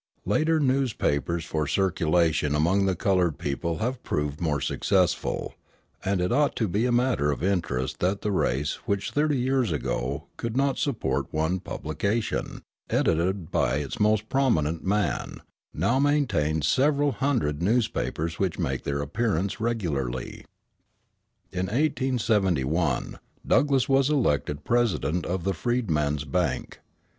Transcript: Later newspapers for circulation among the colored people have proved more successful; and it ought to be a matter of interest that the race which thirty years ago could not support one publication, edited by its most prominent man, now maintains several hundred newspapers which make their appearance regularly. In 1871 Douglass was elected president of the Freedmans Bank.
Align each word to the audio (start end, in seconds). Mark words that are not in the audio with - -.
Later 0.25 0.59
newspapers 0.59 1.45
for 1.45 1.67
circulation 1.67 2.55
among 2.55 2.87
the 2.87 2.95
colored 2.95 3.37
people 3.37 3.77
have 3.77 4.01
proved 4.01 4.41
more 4.41 4.59
successful; 4.59 5.53
and 6.03 6.19
it 6.19 6.31
ought 6.31 6.55
to 6.55 6.67
be 6.67 6.87
a 6.87 6.91
matter 6.91 7.29
of 7.31 7.43
interest 7.43 7.99
that 7.99 8.21
the 8.23 8.31
race 8.31 8.79
which 8.87 9.11
thirty 9.11 9.37
years 9.37 9.71
ago 9.71 10.25
could 10.37 10.57
not 10.57 10.79
support 10.79 11.31
one 11.31 11.59
publication, 11.59 12.63
edited 12.89 13.51
by 13.51 13.75
its 13.75 13.99
most 13.99 14.27
prominent 14.27 14.83
man, 14.83 15.39
now 15.71 15.99
maintains 15.99 16.67
several 16.67 17.11
hundred 17.11 17.61
newspapers 17.61 18.39
which 18.39 18.57
make 18.57 18.81
their 18.83 19.03
appearance 19.03 19.59
regularly. 19.59 20.45
In 21.51 21.67
1871 21.67 23.19
Douglass 23.45 23.87
was 23.87 24.09
elected 24.09 24.63
president 24.63 25.27
of 25.27 25.43
the 25.43 25.53
Freedmans 25.53 26.25
Bank. 26.25 26.79